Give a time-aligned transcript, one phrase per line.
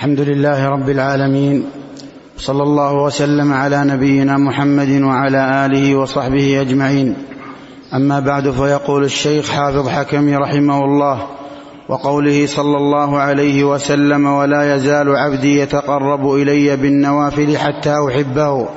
[0.00, 1.64] الحمد لله رب العالمين
[2.36, 7.16] صلى الله وسلم على نبينا محمد وعلى آله وصحبه أجمعين.
[7.94, 11.26] أما بعد فيقول الشيخ حافظ حكم رحمه الله
[11.88, 18.68] وقوله صلى الله عليه وسلم ولا يزال عبدي يتقرب إلي بالنوافل حتى أحبه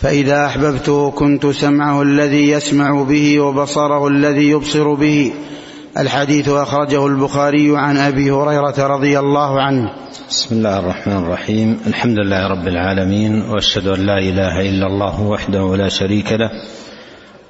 [0.00, 5.32] فإذا أحببته كنت سمعه الذي يسمع به وبصره الذي يبصر به
[5.98, 9.90] الحديث أخرجه البخاري عن أبي هريرة رضي الله عنه.
[10.28, 11.78] بسم الله الرحمن الرحيم.
[11.86, 16.50] الحمد لله رب العالمين وأشهد أن لا إله إلا الله وحده لا شريك له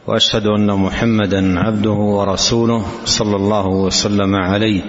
[0.07, 4.83] وأشهد أن محمدا عبده ورسوله صلى الله وسلم عليه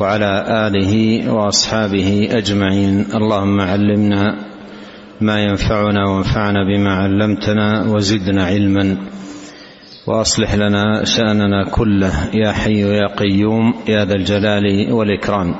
[0.00, 0.92] وعلى آله
[1.32, 3.06] وأصحابه أجمعين.
[3.14, 4.36] اللهم علمنا
[5.20, 8.96] ما ينفعنا وانفعنا بما علمتنا وزدنا علما.
[10.06, 15.54] وأصلح لنا شأننا كله يا حي يا قيوم يا ذا الجلال والإكرام.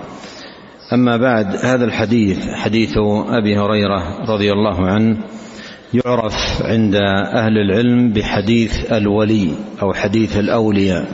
[0.92, 2.92] أما بعد هذا الحديث حديث
[3.28, 5.16] أبي هريرة رضي الله عنه
[5.94, 6.94] يعرف عند
[7.34, 9.50] أهل العلم بحديث الولي
[9.82, 11.06] أو حديث الأولياء.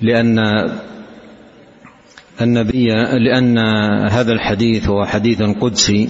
[0.00, 0.38] لأن
[2.40, 2.86] النبي
[3.24, 3.58] لأن
[4.10, 6.08] هذا الحديث هو حديث قدسي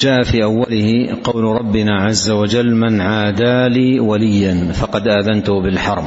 [0.00, 6.04] جاء في أوله قول ربنا عز وجل من عادى لي وليا فقد آذنته بالحرب.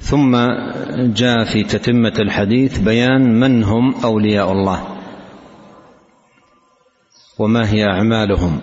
[0.00, 0.36] ثم
[0.96, 4.84] جاء في تتمة الحديث بيان من هم أولياء الله
[7.38, 8.60] وما هي أعمالهم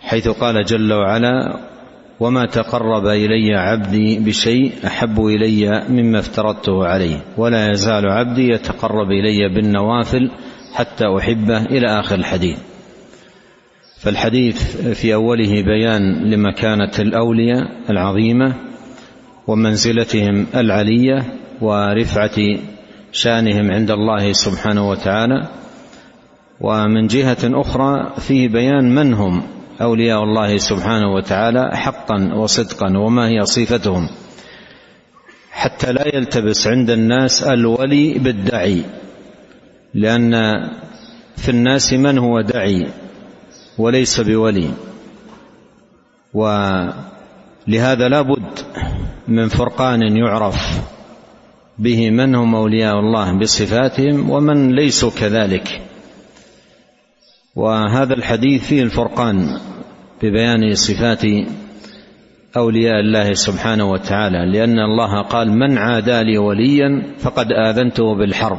[0.00, 1.60] حيث قال جل وعلا
[2.20, 9.48] وما تقرب إلي عبدي بشيء أحب إلي مما افترضته عليه ولا يزال عبدي يتقرب إلي
[9.54, 10.30] بالنوافل
[10.74, 12.58] حتى أحبه إلى آخر الحديث.
[14.04, 18.54] فالحديث في أوله بيان لمكانة الأولياء العظيمة
[19.46, 21.24] ومنزلتهم العلية
[21.60, 22.36] ورفعة
[23.12, 25.48] شانهم عند الله سبحانه وتعالى.
[26.60, 29.42] ومن جهة أخرى فيه بيان من هم
[29.80, 34.08] أولياء الله سبحانه وتعالى حقا وصدقا وما هي صفتهم.
[35.50, 38.82] حتى لا يلتبس عند الناس الولي بالدعي
[39.94, 40.32] لأن
[41.36, 42.86] في الناس من هو دعي؟
[43.78, 44.70] وليس بولي.
[46.34, 48.58] ولهذا لا بد
[49.28, 50.80] من فرقان يعرف
[51.78, 55.82] به من هم أولياء الله بصفاتهم ومن ليسوا كذلك.
[57.56, 59.58] وهذا الحديث فيه الفرقان
[60.22, 61.22] ببيان صفات
[62.56, 68.58] أولياء الله سبحانه وتعالى لأن الله قال من عادى لي وليا فقد آذنته بالحرب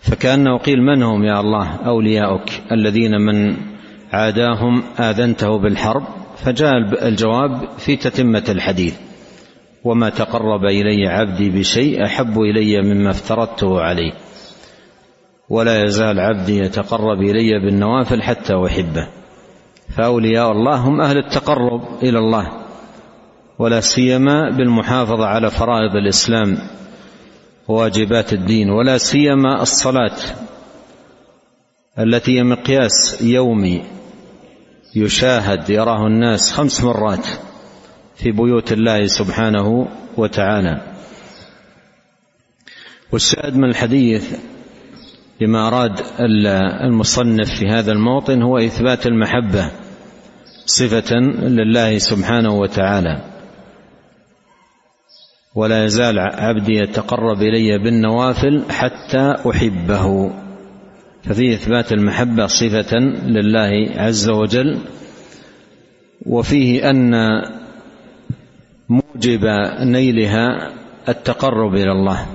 [0.00, 3.56] فكأنه قيل من هم يا الله أولياؤك الذين من
[4.12, 6.04] عاداهم آذنته بالحرب
[6.36, 6.72] فجاء
[7.08, 8.94] الجواب في تتمة الحديث
[9.84, 14.12] وما تقرب إلي عبدي بشيء أحب إلي مما افترضته عليه
[15.48, 19.08] ولا يزال عبدي يتقرب إلي بالنوافل حتى أحبه.
[19.96, 22.52] فأولياء الله هم أهل التقرب إلى الله
[23.58, 26.58] ولا سيما بالمحافظة على فرائض الإسلام
[27.68, 30.16] وواجبات الدين ولا سيما الصلاة
[31.98, 33.82] التي هي مقياس يومي
[34.94, 37.26] يشاهد يراه الناس خمس مرات
[38.16, 40.80] في بيوت الله سبحانه وتعالى.
[43.12, 44.38] والشاهد من الحديث
[45.40, 46.00] لما أراد
[46.84, 49.70] المصنف في هذا الموطن هو إثبات المحبة
[50.66, 53.20] صفة لله سبحانه وتعالى.
[55.54, 60.32] ولا يزال عبدي يتقرب إلي بالنوافل حتى أحبه.
[61.24, 64.78] ففي إثبات المحبة صفة لله عز وجل
[66.26, 67.12] وفيه أن
[68.88, 69.44] موجب
[69.80, 70.72] نيلها
[71.08, 72.26] التقرب إلى الله.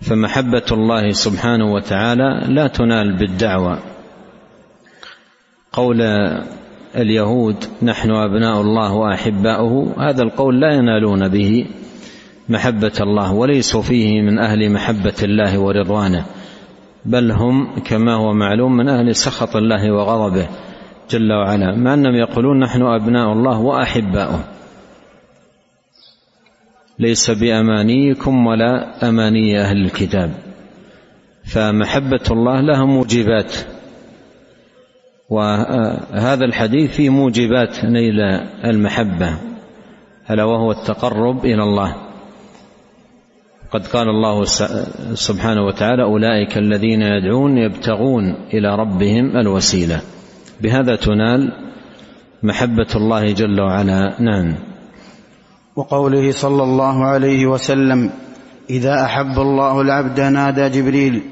[0.00, 3.78] فمحبة الله سبحانه وتعالى لا تنال بالدعوة.
[5.72, 6.02] قول
[6.96, 11.66] اليهود نحن أبناء الله وأحباؤه هذا القول لا ينالون به
[12.48, 16.24] محبة الله وليسوا فيه من أهل محبة الله ورضوانه.
[17.04, 20.48] بل هم كما هو معلوم من أهل سخط الله وغضبه
[21.10, 24.44] جل وعلا مع أنهم يقولون نحن أبناء الله وأحباؤه.
[26.98, 30.30] ليس بأمانيكم ولا أماني أهل الكتاب.
[31.44, 33.54] فمحبة الله لها موجبات.
[35.30, 38.20] وهذا الحديث فيه موجبات نيل
[38.64, 39.38] المحبة
[40.30, 42.09] ألا وهو التقرب إلى الله.
[43.72, 44.44] قد قال الله
[45.14, 50.00] سبحانه وتعالى أولئك الذين يدعون يبتغون إلى ربهم الوسيلة.
[50.60, 51.52] بهذا تنال
[52.42, 54.22] محبة الله جل وعلا.
[54.22, 54.54] نعم.
[55.76, 58.10] وقوله صلى الله عليه وسلم
[58.70, 61.22] إذا أحب الله العبد نادى جبريل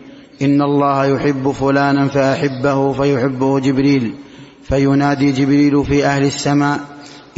[0.42, 4.14] إن الله يحب فلانا فأحبه فيحبه جبريل.
[4.62, 6.80] فينادي جبريل في أهل السماء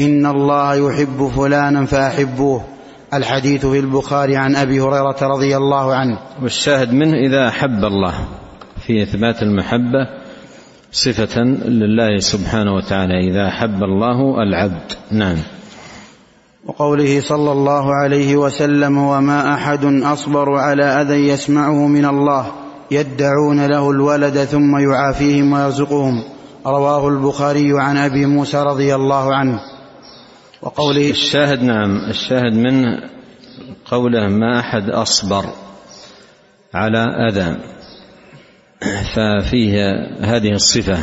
[0.00, 2.64] إن الله يحب فلانا فأحبوه.
[3.14, 6.18] الحديث في البخاري عن أبي هريرة رضي الله عنه.
[6.42, 8.14] والشاهد منه إذا أحب الله
[8.86, 10.08] في إثبات المحبة
[10.92, 13.30] صفة لله سبحانه وتعالى.
[13.30, 14.92] إذا أحب الله العبد.
[15.10, 15.36] نعم.
[16.66, 22.46] وقوله صلى الله عليه وسلم وما أحد أصبر على أذى يسمعه من الله
[22.90, 26.22] يدعون له الولد ثم يعافيهم ويرزقهم.
[26.66, 29.60] رواه البخاري عن أبي موسى رضي الله عنه.
[30.62, 33.00] وقوله الشاهد نعم الشاهد من
[33.84, 35.44] قوله ما أحد أصبر
[36.74, 37.56] على أذى.
[39.14, 39.74] ففيه
[40.20, 40.98] هذه الصفة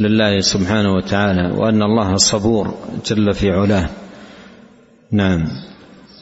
[0.00, 2.74] لله سبحانه وتعالى وأن الله صبور
[3.06, 3.88] جل في علاه.
[5.12, 5.44] نعم.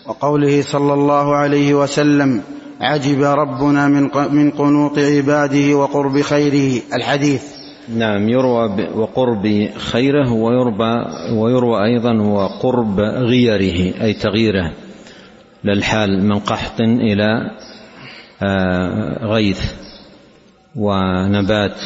[0.07, 2.43] وقوله صلى الله عليه وسلم
[2.81, 7.56] عجب ربنا من من قنوط عباده وقرب خيره الحديث.
[7.89, 14.73] نعم يروى وقرب خيره ويروى ويروى أيضا وقرب غيره أي تغييره
[15.65, 17.51] للحال من قحط إلى
[18.43, 19.61] آه، غيث
[20.77, 21.81] ونبات.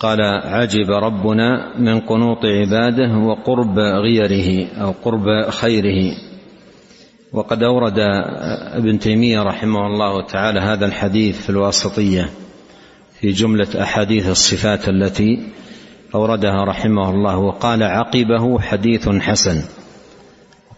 [0.00, 6.16] قال عجب ربنا من قنوط عباده وقرب غيره أو قرب خيره.
[7.32, 7.98] وقد أورد
[8.74, 12.30] ابن تيمية رحمه الله تعالى هذا الحديث في الواسطية.
[13.20, 15.42] في جملة أحاديث الصفات التي
[16.14, 19.62] أوردها رحمه الله وقال عقبه حديث حسن.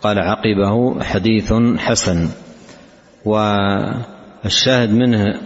[0.02, 2.28] قال عقبه حديث حسن.
[3.24, 5.40] والشاهد منه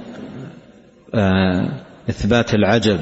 [1.15, 1.69] آه،
[2.11, 3.01] إثبات العجب.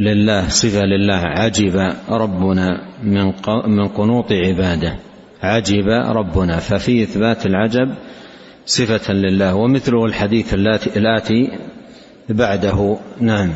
[0.00, 1.22] لله صفة لله.
[1.24, 3.32] عجب ربنا من
[3.66, 4.98] من قنوط عباده.
[5.42, 6.58] عجب ربنا.
[6.58, 7.94] ففي إثبات العجب
[8.66, 10.54] صفة لله ومثله الحديث
[10.96, 11.58] الآتي
[12.28, 12.96] بعده.
[13.20, 13.50] نعم.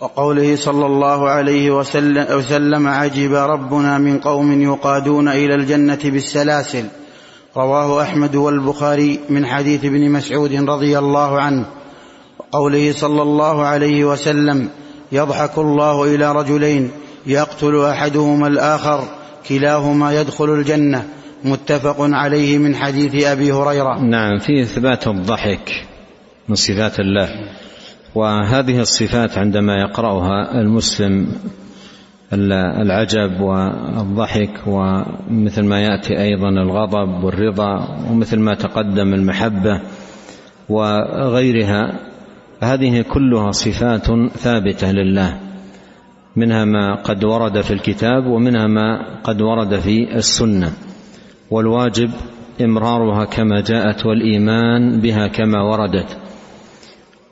[0.00, 6.84] وقوله صلى الله عليه وسلم, عجب ربنا من قوم يقادون إلى الجنة بالسلاسل.
[7.56, 11.64] رواه أحمد والبخاري من حديث ابن مسعود رضي الله عنه.
[12.38, 14.68] وقوله صلى الله عليه وسلم
[15.12, 16.90] يضحك الله إلى رجلين
[17.26, 19.04] يقتل أحدهما الآخر
[19.48, 21.08] كلاهما يدخل الجنة.
[21.44, 23.98] متفق عليه من حديث أبي هريرة.
[23.98, 25.86] نعم في اثبات الضحك
[26.48, 27.28] من صفات الله
[28.14, 31.26] وهذه الصفات عندما يقرأها المسلم
[32.32, 39.80] العجب والضحك ومثل ما يأتي أيضا الغضب والرضا ومثل ما تقدم المحبة
[40.68, 41.98] وغيرها
[42.60, 44.06] فهذه كلها صفات
[44.36, 45.38] ثابتة لله
[46.36, 50.72] منها ما قد ورد في الكتاب ومنها ما قد ورد في السنة.
[51.52, 52.10] والواجب
[52.60, 56.16] إمرارها كما جاءت والإيمان بها كما وردت.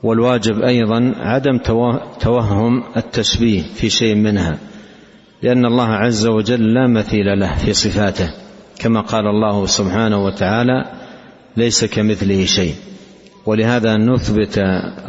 [0.03, 1.57] والواجب أيضا عدم
[2.19, 4.57] توهم التشبيه في شيء منها
[5.41, 8.33] لأن الله عز وجل لا مثيل له في صفاته
[8.79, 10.85] كما قال الله سبحانه وتعالى
[11.57, 12.73] ليس كمثله شيء
[13.45, 14.57] ولهذا نثبت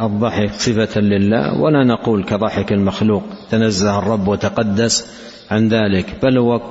[0.01, 5.05] الضحك صفة لله ولا نقول كضحك المخلوق تنزه الرب وتقدس
[5.51, 6.61] عن ذلك بل هو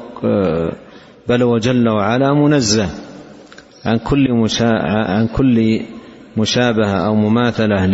[1.29, 2.89] بل هو جل وعلا منزه
[3.85, 4.27] عن كل
[4.85, 5.81] عن كل
[6.37, 7.87] مشابهة أو مماثلة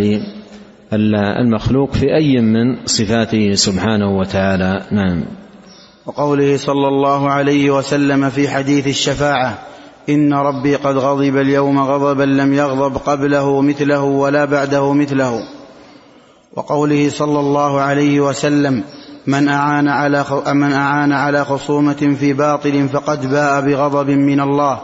[0.93, 4.87] للمخلوق في أي من صفاته سبحانه وتعالى.
[4.91, 5.25] نعم.
[6.07, 9.59] وقوله صلى الله عليه وسلم في حديث الشفاعة
[10.09, 15.43] إن ربي قد غضب اليوم غضبا لم يغضب قبله مثله ولا بعده مثله.
[16.57, 18.85] وقوله صلى الله عليه وسلم
[19.29, 24.81] من أعان على من أعان على خصومة في باطل فقد باء بغضب من الله.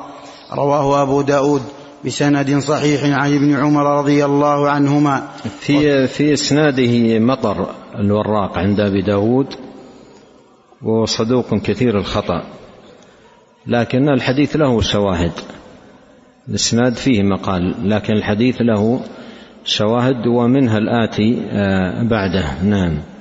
[0.52, 1.62] رواه أبو داود
[2.04, 5.28] بسند صحيح عن ابن عمر رضي الله عنهما.
[5.60, 7.66] في في إسناده مطر
[7.98, 9.46] الوراق عند أبي داود
[10.82, 12.42] وصدوق كثير الخطأ.
[13.66, 15.32] لكن الحديث له شواهد.
[16.48, 19.00] الإسناد فيه مقال لكن الحديث له
[19.64, 22.62] شواهد ومنها الآتي آه، بعده.
[22.62, 23.13] نعم.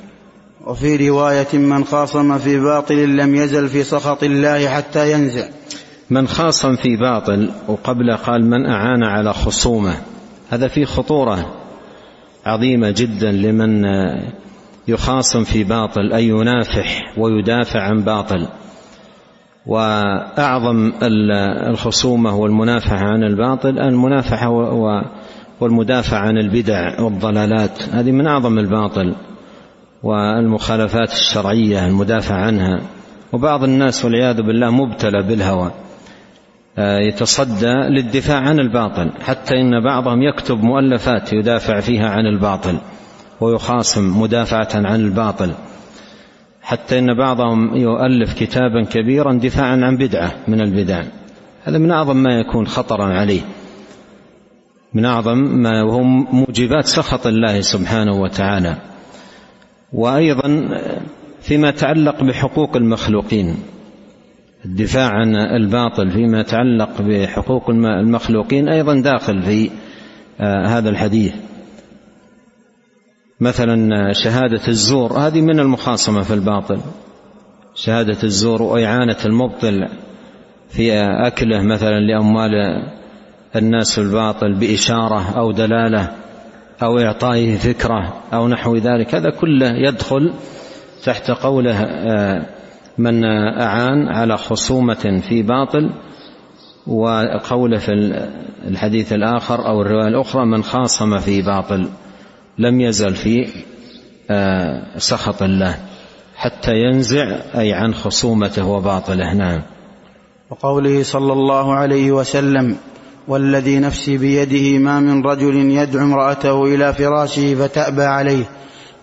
[0.68, 5.46] وفي رواية من خاصم في باطل لم يزل في سخط الله حتى ينزع.
[6.10, 9.96] من خاصم في باطل وقبل قال من أعان على خصومه.
[10.50, 11.54] هذا فيه خطورة
[12.46, 13.86] عظيمة جدا لمن
[14.88, 18.48] يخاصم في باطل أي ينافح ويدافع عن باطل.
[19.66, 20.92] وأعظم
[21.70, 24.50] الخصومة والمنافحه عن الباطل المنافحه
[25.60, 27.84] والمدافع عن البدع والضلالات.
[27.92, 29.16] هذه من أعظم الباطل.
[30.04, 32.82] والمخالفات الشرعية المدافع عنها.
[33.34, 35.72] وبعض الناس والعياذ بالله مبتلى بالهوى
[36.78, 42.78] آه، يتصدى للدفاع عن الباطل حتى إن بعضهم يكتب مؤلفات يدافع فيها عن الباطل
[43.42, 45.52] ويخاصم مدافعة عن الباطل.
[46.62, 51.04] حتى إن بعضهم يؤلف كتابا كبيرا دفاعا عن بدعة من البدع.
[51.64, 53.42] هذا من أعظم ما يكون خطرا عليه.
[54.94, 58.76] من أعظم ما وهو موجبات سخط الله سبحانه وتعالى.
[59.94, 60.70] وأيضا
[61.42, 63.56] فيما يتعلق بحقوق المخلوقين
[64.66, 69.70] الدفاع عن الباطل فيما يتعلق بحقوق المخلوقين أيضا داخل في
[70.40, 71.34] آه، هذا الحديث.
[73.40, 76.80] مثلا شهادة الزور هذه من المخاصمة في الباطل.
[77.76, 79.88] شهادة الزور وإعانة المبطل
[80.70, 80.94] في
[81.28, 82.52] أكله مثلا لأموال
[83.56, 86.16] الناس الباطل بإشارة أو دلالة.
[86.84, 90.34] أو إعطائه فكره أو نحو ذلك هذا كله يدخل
[91.04, 92.46] تحت قوله آه،
[92.98, 93.26] من
[93.62, 95.90] أعان على خصومة في باطل
[96.88, 97.92] وقوله في
[98.68, 101.90] الحديث الآخر أو الرواية الأخرى من خاصم في باطل
[102.58, 103.48] لم يزل في
[104.32, 105.78] آه، سخط الله
[106.36, 109.34] حتى ينزع أي عن خصومته وباطله.
[109.34, 109.62] نعم.
[110.50, 112.78] وقوله صلى الله عليه وسلم
[113.28, 118.46] والذي نفسي بيده ما من رجل يدعو امرأته إلى فراشه فتأبى عليه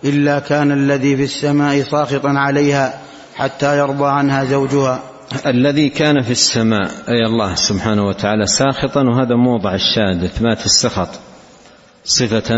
[0.03, 3.01] إلا كان الذي في السماء ساخطا عليها
[3.35, 4.99] حتى يرضى عنها زوجها.
[5.45, 11.09] الذي كان في السماء أي الله سبحانه وتعالى ساخطا وهذا موضع الشاهد إثبات السخط
[12.05, 12.57] صفة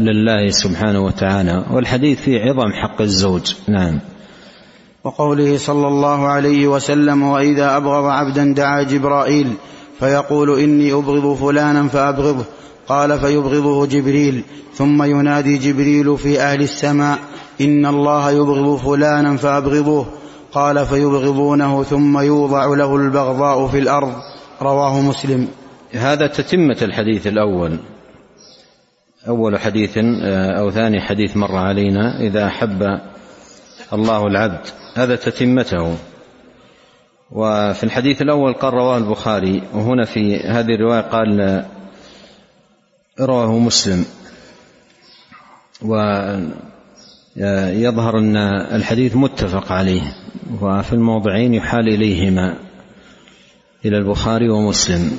[0.00, 1.64] لله سبحانه وتعالى.
[1.70, 3.54] والحديث في عظم حق الزوج.
[3.68, 4.00] نعم.
[5.04, 9.52] وقوله صلى الله عليه وسلم وإذا أبغض عبدا دعا جبرائيل
[10.00, 12.44] فيقول إني أبغض فلانا فأبغضه.
[12.88, 14.42] قال فيبغضه جبريل
[14.74, 17.18] ثم ينادي جبريل في أهل السماء
[17.60, 20.06] إن الله يبغض فلانا فأبغضوه.
[20.52, 24.14] قال فيبغضونه ثم يوضع له البغضاء في الأرض.
[24.62, 25.48] رواه مسلم.
[25.92, 27.78] هذا تتمة الحديث الأول.
[29.28, 32.82] أول حديث آه، أو ثاني حديث مر علينا إذا أحب
[33.92, 34.66] الله العبد.
[34.94, 35.96] هذا تتمته.
[37.32, 41.64] وفي الحديث الأول قال رواه البخاري وهنا في هذه الرواية قال
[43.20, 44.04] رواه مسلم.
[45.82, 45.96] و
[47.76, 48.36] يظهر أن
[48.76, 50.02] الحديث متفق عليه
[50.60, 52.56] وفي الموضعين يحال إليهما
[53.84, 55.18] إلى البخاري ومسلم.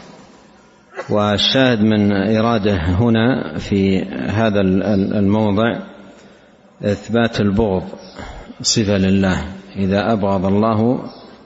[1.10, 5.80] والشاهد من إراده هنا في هذا الموضع
[6.84, 7.84] إثبات البغض
[8.62, 9.46] صفة لله.
[9.76, 11.00] إذا أبغض الله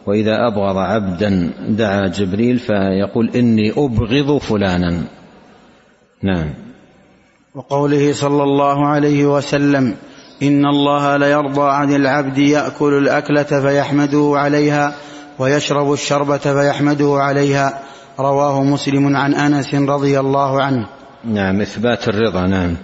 [0.05, 5.01] وإذا أبغض عبدا دعا جبريل فيقول إني أبغض فلانا.
[6.23, 6.53] نعم.
[7.55, 9.95] وقوله صلى الله عليه وسلم
[10.43, 14.95] إن الله ليرضى عن العبد يأكل الأكلة فيحمده عليها
[15.39, 17.79] ويشرب الشربة فيحمده عليها.
[18.19, 20.87] رواه مسلم عن أنس رضي الله عنه.
[21.25, 22.75] نعم إثبات الرضا نعم.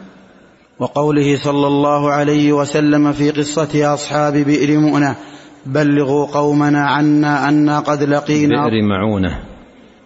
[0.79, 5.15] وقوله صلى الله عليه وسلم في قصة أصحاب بئر مؤنة
[5.65, 9.39] بلغوا قومنا عنا أنا قد لقينا بئر معونة.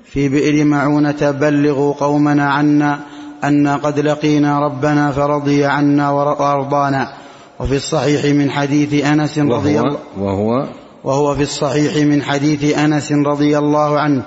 [0.06, 3.00] في بئر معونة بلغوا قومنا عنا
[3.44, 7.14] أنا قد لقينا ربنا فرضي عنا وأرضانا.
[7.60, 10.68] وفي الصحيح من حديث أنس رضي الله وهو
[11.04, 14.24] وهو في الصحيح من حديث أنس رضي الله عنه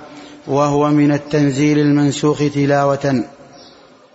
[0.46, 3.24] وهو من التنزيل المنسوخ تلاوة.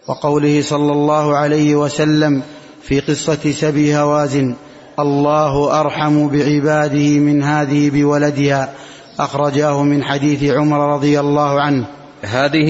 [0.07, 2.41] وقوله صلى الله عليه وسلم
[2.81, 4.55] في قصة سبي هوازن
[4.99, 8.73] الله أرحم بعباده من هذه بولدها
[9.19, 11.87] أخرجاه من حديث عمر رضي الله عنه.
[12.21, 12.65] هذه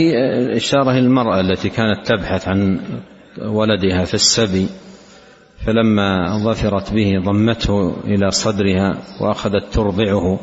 [0.56, 2.80] إشارة المرأة التي كانت تبحث عن
[3.42, 4.68] ولدها في السبي
[5.66, 10.40] فلما ظفرت به ضمته إلى صدرها وأخذت ترضعه.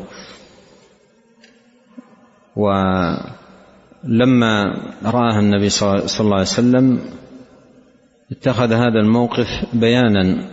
[2.57, 3.25] ولما
[5.05, 7.01] رآها النبي صلى الله عليه وسلم
[8.33, 10.49] اتخذ هذا الموقف بيانا.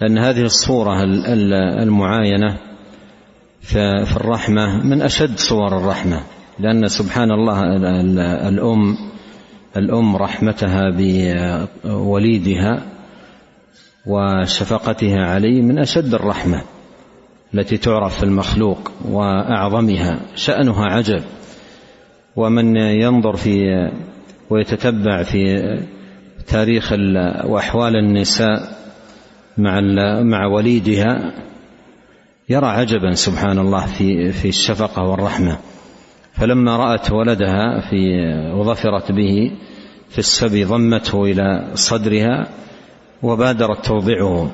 [0.00, 1.02] لأن هذه الصورة
[1.82, 2.56] المعاينة
[3.60, 6.20] في الرحمة من أشد صور الرحمة
[6.58, 7.62] لأن سبحان الله
[8.48, 8.96] الأم
[9.76, 10.90] الأم رحمتها
[11.84, 12.82] بوليدها
[14.06, 16.62] وشفقتها عليه من أشد الرحمة
[17.54, 21.22] التي تعرف في المخلوق وأعظمها شأنها عجب.
[22.36, 23.60] ومن ينظر في
[24.50, 25.62] ويتتبع في
[26.46, 26.92] تاريخ
[27.44, 28.78] وأحوال النساء
[29.58, 29.80] مع
[30.22, 31.32] مع وليدها
[32.48, 35.58] يرى عجبا سبحان الله في في الشفقة والرحمة.
[36.32, 38.24] فلما رأت ولدها في
[38.54, 39.52] وظفرت به
[40.08, 42.48] في السبي ضمته إلى صدرها
[43.22, 44.50] وبادرت توضعه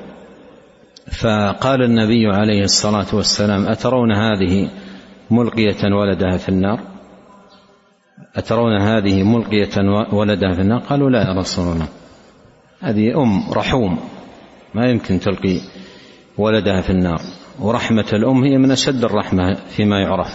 [1.11, 4.69] فقال النبي عليه الصلاة والسلام أترون هذه
[5.31, 6.79] ملقية ولدها في النار؟
[8.35, 9.81] أترون هذه ملقية
[10.13, 11.87] ولدها في النار؟ قالوا لا يا رسول الله
[12.79, 13.99] هذه أم رحوم.
[14.75, 15.59] ما يمكن تلقي
[16.37, 17.21] ولدها في النار.
[17.59, 20.33] ورحمة الأم هي من أشد الرحمة فيما يعرف.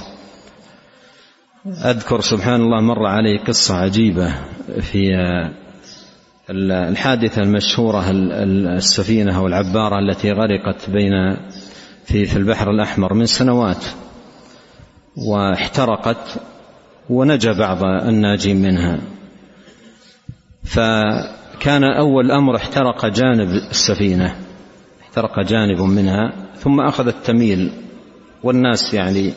[1.67, 4.35] أذكر سبحان الله مر علي قصة عجيبة
[4.81, 5.11] في
[6.51, 8.11] الحادثة المشهورة
[8.77, 11.37] السفينة أو العبارة التي غرقت بين
[12.05, 13.85] في في البحر الأحمر من سنوات
[15.17, 16.41] واحترقت
[17.11, 18.99] ونجا بعض الناجين منها.
[21.61, 24.35] فكان أول أمر احترق جانب السفينة
[25.01, 27.73] احترق جانب منها ثم أخذت تميل
[28.43, 29.33] والناس يعني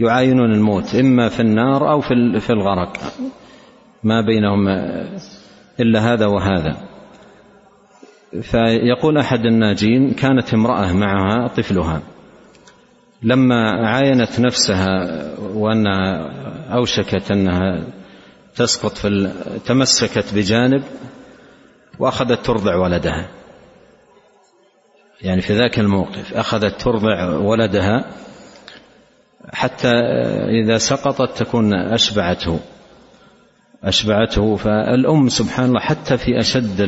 [0.00, 2.00] يعاينون الموت إما في النار أو
[2.40, 2.96] في الغرق
[4.04, 4.68] ما بينهم
[5.80, 6.76] إلا هذا وهذا.
[8.42, 12.02] فيقول أحد الناجين كانت امرأة معها طفلها
[13.22, 15.08] لما عاينت نفسها
[15.54, 16.30] وأنها
[16.74, 17.86] أوشكت أنها
[18.54, 19.30] تسقط في
[19.66, 20.82] تمسكت بجانب
[21.98, 23.28] وأخذت ترضع ولدها.
[25.22, 28.04] يعني في ذاك الموقف أخذت ترضع ولدها
[29.52, 29.92] حتى
[30.64, 32.60] إذا سقطت تكون أشبعته.
[33.84, 36.80] أشبعته فالأم سبحان الله حتى في أشد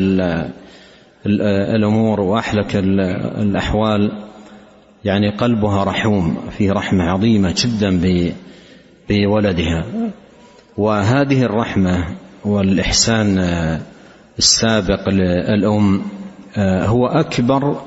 [1.77, 4.13] الأمور وأحلك الأحوال
[5.05, 8.01] يعني قلبها رحوم في رحمة عظيمة جدا
[9.09, 9.85] بولدها.
[10.77, 12.05] وهذه الرحمة
[12.45, 13.39] والإحسان
[14.39, 16.03] السابق للأم
[16.59, 17.81] هو أكبر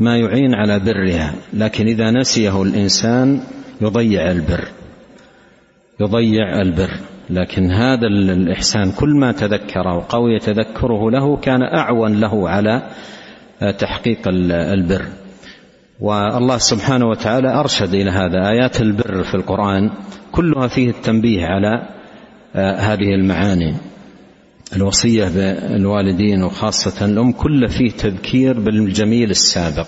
[0.00, 3.40] ما يعين على برها لكن إذا نسيه الإنسان
[3.80, 4.64] يضيع البر
[6.00, 6.90] يضيع البر.
[7.30, 12.82] لكن هذا الإحسان كل ما تذكر وقوي تذكره له كان أعون له على
[13.78, 14.18] تحقيق
[14.52, 15.04] البر.
[16.00, 19.90] والله سبحانه وتعالى أرشد إلى هذا آيات البر في القرآن
[20.32, 21.88] كلها فيه التنبيه على
[22.54, 23.74] هذه المعاني.
[24.76, 29.86] الوصية بالوالدين وخاصة الأم كل فيه تذكير بالجميل السابق.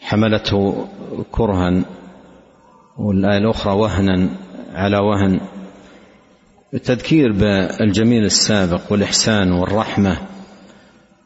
[0.00, 0.88] حملته
[1.32, 1.84] كرها
[2.98, 4.30] والآية الأخرى وهنا
[4.74, 5.40] على وهن.
[6.74, 10.16] التذكير بالجميل السابق والإحسان والرحمة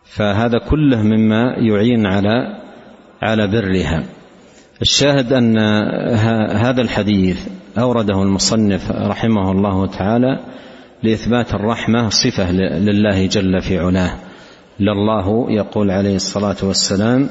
[0.05, 2.63] فهذا كله مما يعين على
[3.23, 4.05] على برها.
[4.83, 5.59] الشاهد أن
[6.57, 10.41] هذا الحديث أورده المصنف رحمه الله تعالى
[11.03, 14.15] لإثبات الرحمة صفة لله جل في علاه.
[14.81, 17.29] لله يقول عليه الصلاة والسلام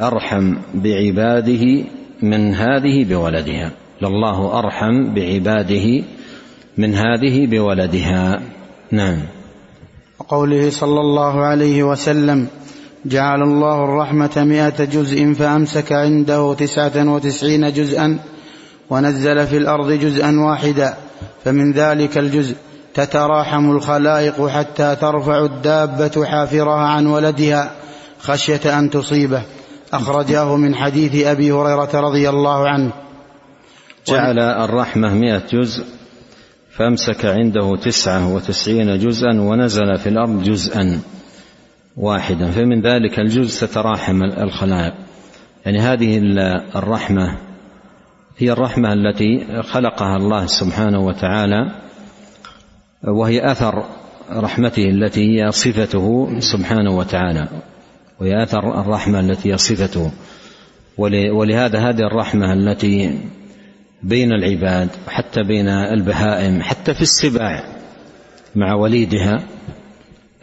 [0.00, 1.84] أرحم بعباده
[2.22, 3.72] من هذه بولدها.
[4.02, 6.02] لله أرحم بعباده
[6.78, 8.40] من هذه بولدها.
[8.90, 9.18] نعم.
[10.18, 12.46] وقوله صلى الله عليه وسلم
[13.06, 18.18] جعل الله الرحمة مئة جزء فأمسك عنده تسعة وتسعين جزءا
[18.90, 20.94] ونزل في الأرض جزءا واحدا
[21.44, 22.56] فمن ذلك الجزء.
[22.96, 27.70] تتراحم الخلائق حتى ترفع الدابة حافرها عن ولدها
[28.20, 29.42] خشية أن تصيبه.
[29.92, 32.92] أخرجاه من حديث أبي هريرة رضي الله عنه.
[34.08, 35.84] جعل الرحمة مئة جزء
[36.70, 41.00] فأمسك عنده تسعة وتسعين جزءا ونزل في الأرض جزءا
[41.96, 42.50] واحدا.
[42.50, 44.94] فمن ذلك الجزء تتراحم الخلائق.
[45.66, 46.20] يعني هذه
[46.76, 47.38] الرحمة
[48.38, 51.85] هي الرحمة التي خلقها الله سبحانه وتعالى
[53.04, 53.84] وهي أثر
[54.30, 57.48] رحمته التي هي صفته سبحانه وتعالى.
[58.20, 60.10] وهي أثر الرحمة التي هي صفته.
[61.32, 63.18] ولهذا هذه الرحمة التي
[64.02, 67.64] بين العباد وحتى بين البهائم حتى في السباع
[68.54, 69.42] مع وليدها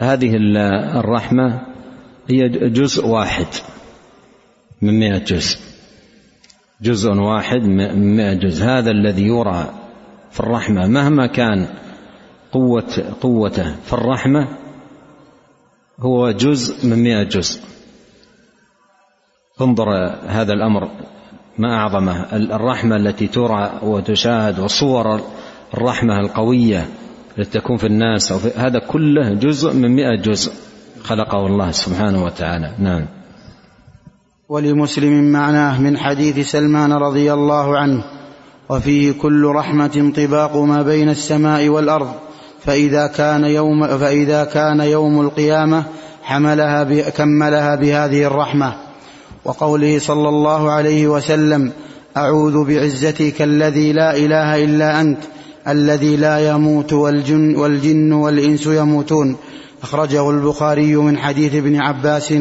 [0.00, 0.36] هذه
[1.00, 1.62] الرحمة
[2.30, 3.46] هي جزء واحد
[4.82, 5.58] من مئة جزء.
[6.82, 8.64] جزء واحد من مئة جزء.
[8.64, 9.74] هذا الذي يرى
[10.30, 11.68] في الرحمة مهما كان
[12.54, 13.76] قوة قوته.
[13.84, 14.48] في الرحمة
[16.00, 17.60] هو جزء من مئة جزء.
[19.60, 19.88] انظر
[20.26, 20.88] هذا الأمر
[21.58, 22.22] ما أعظمه.
[22.32, 25.20] الرحمة التي ترى وتشاهد وصور
[25.74, 26.88] الرحمة القوية
[27.38, 30.52] التي تكون في الناس أو في هذا كله جزء من مئة جزء
[31.02, 32.74] خلقه الله سبحانه وتعالى.
[32.78, 33.06] نعم.
[34.48, 38.04] ولمسلم معناه من حديث سلمان رضي الله عنه.
[38.68, 42.14] وفيه كل رحمة طباق ما بين السماء والأرض.
[42.66, 45.84] فإذا كان يوم فإذا كان يوم القيامة
[46.22, 48.74] حملها كملها بهذه الرحمة.
[49.44, 51.72] وقوله صلى الله عليه وسلم
[52.16, 55.18] أعوذ بعزتك الذي لا إله إلا أنت
[55.68, 59.36] الذي لا يموت والجن, والجن والإنس يموتون.
[59.82, 62.34] أخرجه البخاري من حديث ابن عباس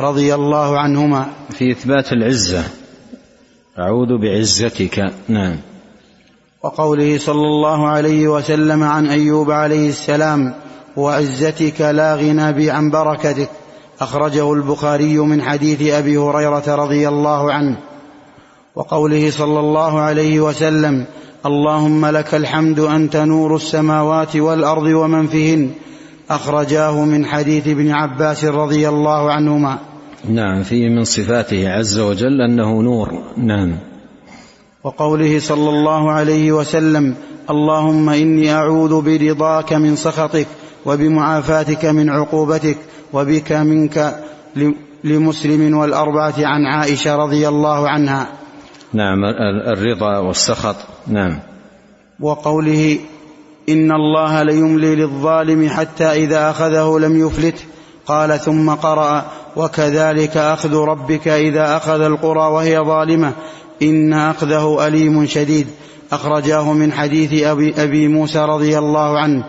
[0.00, 1.26] رضي الله عنهما.
[1.50, 2.64] في إثبات العزة.
[3.78, 5.12] أعوذ بعزتك.
[5.28, 5.56] نعم.
[6.66, 10.54] وقوله صلى الله عليه وسلم عن أيوب عليه السلام
[10.96, 13.48] وعزتك لا غنى بي عن بركتك.
[14.00, 17.76] أخرجه البخاري من حديث أبي هريرة رضي الله عنه.
[18.76, 21.04] وقوله صلى الله عليه وسلم
[21.46, 25.70] اللهم لك الحمد أنت نور السماوات والأرض ومن فيهن.
[26.30, 29.78] أخرجاه من حديث ابن عباس رضي الله عنهما.
[30.28, 33.08] نعم فيه من صفاته عز وجل أنه نور.
[33.36, 33.95] نعم.
[34.86, 37.14] وقوله صلى الله عليه وسلم
[37.50, 40.46] اللهم إني أعوذ برضاك من سخطك
[40.86, 42.78] وبمعافاتك من عقوبتك
[43.12, 44.24] وبك منك
[45.04, 48.28] لمسلم والأربعة عن عائشة رضي الله عنها.
[48.92, 49.24] نعم
[49.74, 50.76] الرضا والسخط.
[51.06, 51.38] نعم.
[52.20, 52.98] وقوله
[53.68, 57.64] إن الله ليملي للظالم حتى إذا أخذه لم يفلته.
[58.06, 59.24] قال ثم قرأ
[59.56, 63.32] وكذلك أخذ ربك إذا أخذ القرى وهي ظالمة.
[63.82, 65.66] إن أخذه أليم شديد.
[66.12, 69.44] أخرجاه من حديث أبي, أبي موسى رضي الله عنه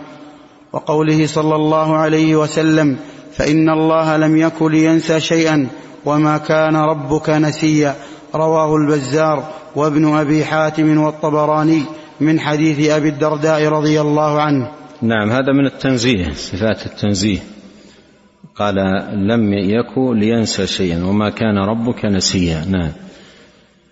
[0.74, 2.98] وقوله صلى الله عليه وسلم
[3.34, 5.68] فإن الله لم يكن لينسى شيئا
[6.06, 7.96] وما كان ربك نسيا.
[8.36, 9.44] رواه البزار
[9.76, 11.82] وابن أبي حاتم والطبراني
[12.20, 14.72] من حديث أبي الدرداء رضي الله عنه.
[15.02, 17.40] نعم هذا من التنزيه صفات التنزيه.
[18.56, 18.76] قال
[19.14, 22.66] لم يكن لينسى شيئا وما كان ربك نسيا.
[22.70, 22.92] نعم.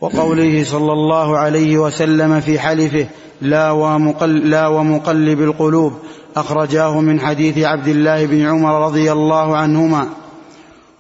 [0.05, 3.07] وقوله صلى الله عليه وسلم في حلفه
[3.41, 5.93] لا ومقل لا ومقلب القلوب
[6.37, 10.07] أخرجاه من حديث عبد الله بن عمر رضي الله عنهما.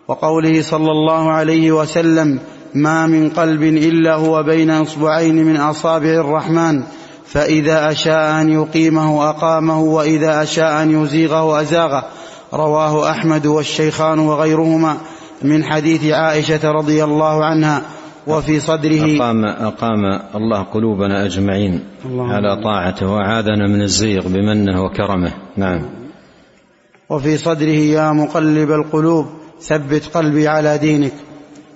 [0.07, 2.39] وقوله صلى الله عليه وسلم
[2.73, 6.83] ما من قلب إلا هو بين إصبعين من أصابع الرحمن
[7.25, 12.03] فإذا أشاء أن يقيمه أقامه وإذا أشاء أن يزيغه أزاغه.
[12.53, 14.97] رواه أحمد والشيخان وغيرهما
[15.41, 17.81] من حديث عائشة رضي الله عنها.
[18.27, 25.33] وفي صدره أقام, أقام الله قلوبنا أجمعين الله على طاعته وأعاذنا من الزيغ بمنه وكرمه.
[25.57, 25.85] نعم.
[27.09, 29.25] وفي صدره يا مقلب القلوب
[29.61, 31.13] ثبت قلبي على دينك.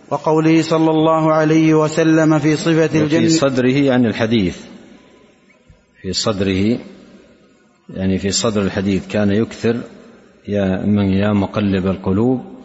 [0.10, 4.58] وقوله صلى الله عليه وسلم في صفة الجنة في صدره يعني الحديث.
[6.02, 6.80] في صدره
[7.90, 9.78] يعني في صدر الحديث كان يكثر
[10.48, 12.59] يا من يا مقلب القلوب.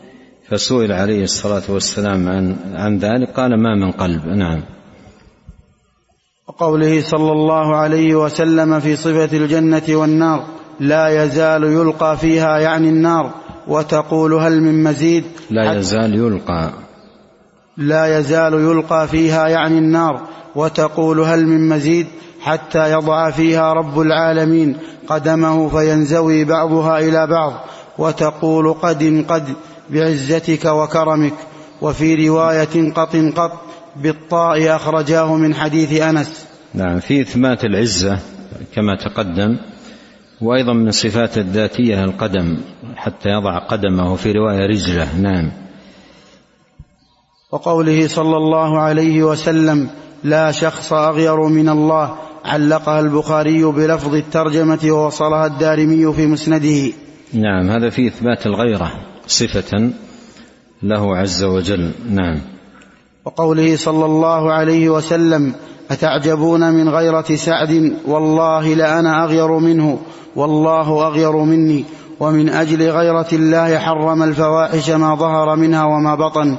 [0.48, 4.26] فسئل عليه الصلاة والسلام عن عن ذلك قال ما من قلب.
[4.26, 4.62] نعم.
[6.48, 10.44] وقوله صلى الله عليه وسلم في صفة الجنة والنار
[10.80, 13.30] لا يزال يلقى فيها يعني النار
[13.68, 16.70] وتقول هل من مزيد؟ لا يزال يلقى.
[17.76, 20.20] لا يزال يلقى فيها يعني النار
[20.56, 22.06] وتقول هل من مزيد؟
[22.40, 24.76] حتى يضع فيها رب العالمين
[25.08, 27.52] قدمه فينزوي بعضها إلى بعض
[27.98, 29.54] وتقول قد قد.
[29.90, 31.34] بعزتك وكرمك
[31.82, 33.52] وفي رواية قط قط
[33.96, 36.46] بالطاء أخرجاه من حديث أنس.
[36.74, 38.18] نعم في إثبات العزة
[38.74, 39.56] كما تقدم
[40.40, 42.58] وأيضا من صفات الذاتية القدم
[42.96, 45.20] حتى يضع قدمه في رواية رجله.
[45.20, 45.52] نعم.
[47.52, 49.90] وقوله صلى الله عليه وسلم
[50.24, 56.92] لا شخص أغير من الله علقها البخاري بلفظ الترجمة ووصلها الدارمي في مسنده.
[57.32, 59.13] نعم هذا في إثبات الغيرة.
[59.26, 59.90] صفة
[60.82, 61.90] له عز وجل.
[62.10, 62.40] نعم.
[63.24, 65.52] وقوله صلى الله عليه وسلم
[65.90, 69.98] أتعجبون من غيرة سعد؟ والله لأنا أغير منه
[70.36, 71.84] والله أغير مني.
[72.20, 76.56] ومن أجل غيرة الله حرم الفواحش ما ظهر منها وما بطن.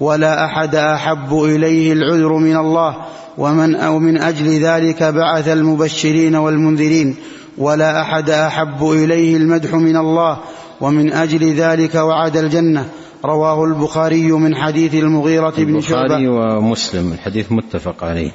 [0.00, 2.96] ولا أحد أحب إليه العذر من الله.
[3.38, 7.16] ومن أو من أجل ذلك بعث المبشرين والمنذرين.
[7.58, 10.38] ولا أحد أحب إليه المدح من الله.
[10.82, 12.88] ومن أجل ذلك وعد الجنة.
[13.24, 16.02] رواه البخاري من حديث المغيرة بن شعبة.
[16.02, 17.12] البخاري ومسلم.
[17.12, 18.30] الحديث متفق عليه.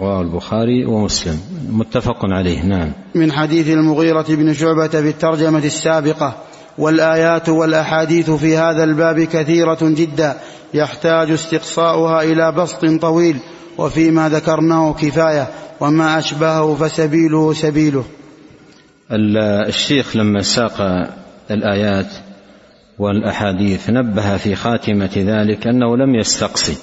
[0.00, 1.40] رواه البخاري ومسلم.
[1.70, 2.62] متفق عليه.
[2.62, 2.92] نعم.
[3.14, 6.36] من حديث المغيرة بن شعبة في الترجمة السابقة.
[6.78, 10.36] والآيات والأحاديث في هذا الباب كثيرة جدا.
[10.74, 13.36] يحتاج استقصاؤها إلى بسط طويل.
[13.78, 15.48] وفيما ذكرناه كفاية.
[15.80, 18.04] وما أشبهه فسبيله سبيله.
[19.12, 21.08] الشيخ لما ساق
[21.50, 22.06] الآيات
[22.98, 26.76] والأحاديث نبه في خاتمة ذلك أنه لم يستقصي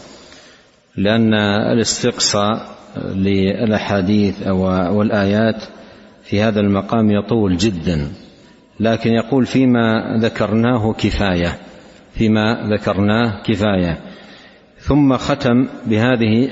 [0.97, 1.33] لأن
[1.73, 2.75] الاستقصاء
[3.15, 4.47] للأحاديث
[4.91, 5.63] والآيات
[6.23, 8.07] في هذا المقام يطول جدا
[8.79, 11.57] لكن يقول فيما ذكرناه كفاية
[12.17, 13.99] فيما ذكرناه كفاية.
[14.79, 16.49] ثم ختم بهذه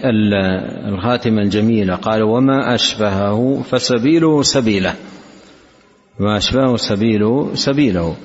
[0.88, 4.94] الخاتمة الجميلة قال وما أشبهه فسبيله سبيله.
[6.20, 7.48] ما أشبهه سبيله.
[7.54, 8.16] سبيله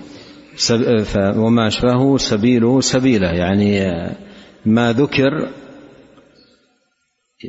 [1.36, 3.30] وما أشبهه سبيله سبيله.
[3.30, 3.80] يعني
[4.66, 5.48] ما ذكر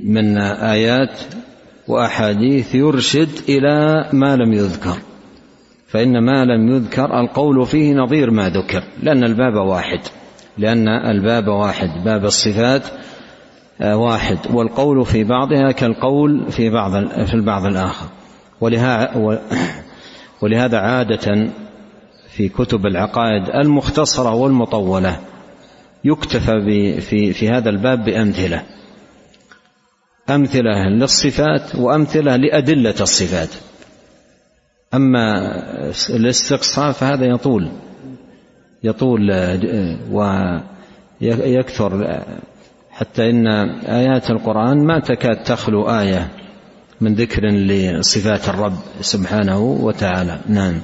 [0.03, 1.19] من آيات
[1.87, 4.97] وأحاديث يرشد إلى ما لم يذكر.
[5.87, 9.99] فإن ما لم يذكر القول فيه نظير ما ذكر لأن الباب واحد.
[10.57, 12.83] لأن الباب واحد باب الصفات
[13.81, 14.37] آه، واحد.
[14.53, 16.91] والقول في بعضها كالقول في بعض
[17.25, 18.05] في البعض الآخر.
[20.41, 21.49] ولهذا عادة
[22.29, 25.19] في كتب العقائد المختصرة والمطولة
[26.03, 26.61] يكتفى
[27.01, 28.63] في في هذا الباب بأمثلة.
[30.29, 33.49] أمثلة للصفات وأمثلة لأدلة الصفات.
[34.93, 35.51] أما
[36.09, 37.69] الاستقصاء فهذا يطول.
[38.83, 39.31] يطول
[41.21, 42.21] ويكثر
[42.91, 43.47] حتى إن
[43.85, 46.27] آيات القرآن ما تكاد تخلو آية.
[47.01, 50.39] من ذكر لصفات الرب سبحانه وتعالى.
[50.47, 50.81] نعم.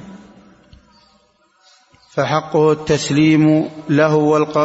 [2.14, 4.14] فحقه التسليم له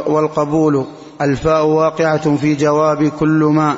[0.08, 0.86] والقبول.
[1.22, 3.76] الفاء واقعة في جواب كل ما.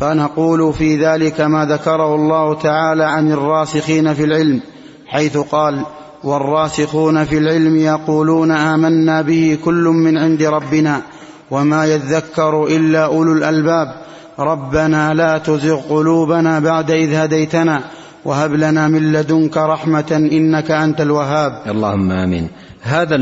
[0.00, 4.60] فنقول في ذلك ما ذكره الله تعالى عن الراسخين في العلم
[5.06, 5.86] حيث قال
[6.24, 11.02] والراسخون في العلم يقولون آمنا به كل من عند ربنا
[11.50, 14.09] وما يذكر إلا أولو الألباب.
[14.40, 17.82] ربنا لا تزغ قلوبنا بعد إذ هديتنا
[18.24, 21.62] وهب لنا من لدنك رحمة إنك أنت الوهاب.
[21.66, 22.48] اللهم آمين.
[22.82, 23.16] هذا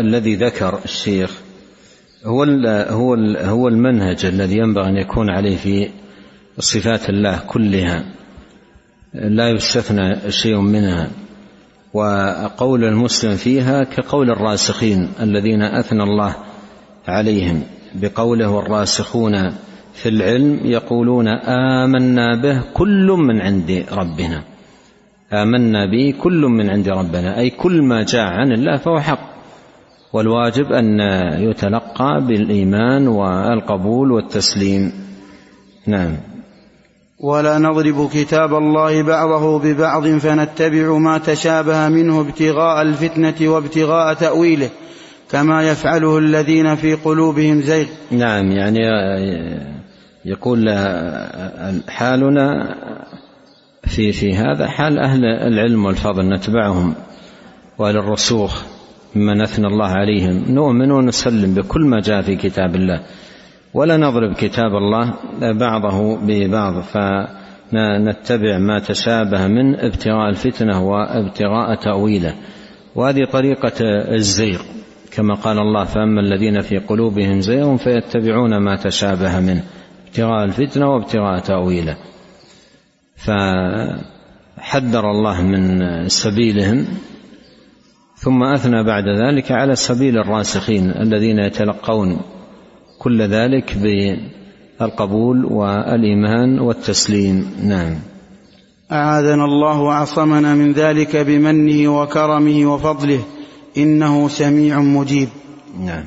[0.00, 1.30] الذي ذكر الشيخ
[2.24, 2.44] هو
[2.88, 5.88] هو هو المنهج الذي ينبغي أن يكون عليه في
[6.58, 8.04] صفات الله كلها.
[9.14, 11.08] لا يستثنى شيء منها.
[11.94, 16.34] وقول المسلم فيها كقول الراسخين الذين أثنى الله
[17.08, 17.62] عليهم
[17.94, 19.52] بقوله والراسخون
[20.02, 24.42] في العلم يقولون آمنا به كل من عند ربنا.
[25.32, 27.38] آمنا به كل من عند ربنا.
[27.38, 29.20] أي كل ما جاء عن الله فهو حق.
[30.12, 31.00] والواجب أن
[31.38, 34.92] يتلقى بالإيمان والقبول والتسليم.
[35.86, 36.16] نعم.
[37.20, 44.68] ولا نضرب كتاب الله بعضه ببعض فنتبع ما تشابه منه ابتغاء الفتنة وابتغاء تأويله
[45.30, 47.86] كما يفعله الذين في قلوبهم زيغ.
[48.10, 48.80] نعم يعني
[50.24, 50.68] يقول
[51.88, 52.74] حالنا
[53.82, 56.94] في في هذا حال أهل العلم والفضل نتبعهم
[57.78, 58.62] واهل الرسوخ
[59.16, 60.44] ممن اثنى الله عليهم.
[60.48, 63.00] نؤمن ونسلم بكل ما جاء في كتاب الله.
[63.74, 72.34] ولا نضرب كتاب الله بعضه ببعض فنتبع ما تشابه من ابتغاء الفتنة وابتغاء تأويله.
[72.94, 74.60] وهذه طريقة الزيغ
[75.12, 79.62] كما قال الله فأما الذين في قلوبهم زيغ فيتبعون ما تشابه منه.
[80.08, 81.96] ابتغاء الفتنة وابتغاء تأويله.
[83.16, 86.86] فحذر الله من سبيلهم
[88.16, 92.20] ثم أثنى بعد ذلك على سبيل الراسخين الذين يتلقون
[92.98, 97.54] كل ذلك بالقبول والإيمان والتسليم.
[97.62, 97.98] نعم.
[98.92, 103.20] أعاذنا الله وعصمنا من ذلك بمنه وكرمه وفضله
[103.76, 105.28] إنه سميع مجيب.
[105.80, 106.04] نعم.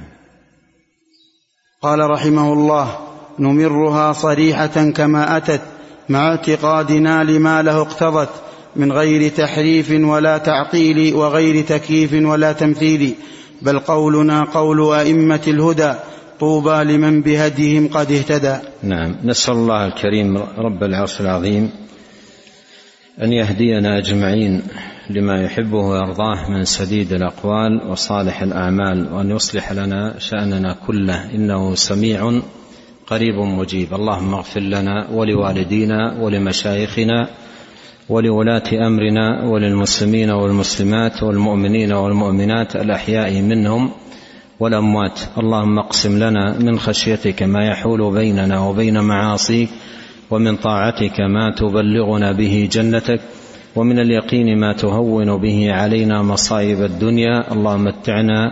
[1.82, 5.62] قال رحمه الله نمرها صريحة كما أتت
[6.10, 8.30] مع اعتقادنا لما له اقتضت
[8.76, 13.14] من غير تحريف ولا تعطيل وغير تكييف ولا تمثيل
[13.62, 15.94] بل قولنا قول أئمة الهدى
[16.40, 18.56] طوبى لمن بهديهم قد اهتدى.
[18.84, 19.16] نعم.
[19.24, 21.70] نسأل الله الكريم رب العرش العظيم
[23.22, 24.62] أن يهدينا أجمعين
[25.10, 32.42] لما يحبه ويرضاه من سديد الأقوال وصالح الأعمال وأن يصلح لنا شأننا كله إنه سميع
[33.12, 33.94] قريب مجيب.
[33.94, 37.28] اللهم اغفر لنا ولوالدينا ولمشايخنا
[38.10, 43.92] ولولاة أمرنا وللمسلمين والمسلمات والمؤمنين والمؤمنات الأحياء منهم
[44.60, 45.20] والأموات.
[45.38, 49.70] اللهم اقسم لنا من خشيتك ما يحول بيننا وبين معاصيك
[50.32, 53.22] ومن طاعتك ما تبلغنا به جنتك
[53.76, 57.52] ومن اليقين ما تهون به علينا مصائب الدنيا.
[57.52, 58.52] اللهم متعنا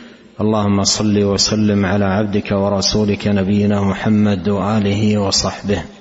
[0.41, 6.00] اللهم صل وسلم على عبدك ورسولك نبينا محمد وآله وصحبه.